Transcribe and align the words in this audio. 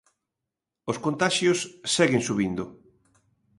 Os 0.91 0.97
contaxios 1.05 1.59
seguen 1.95 2.21
subindo. 2.27 2.63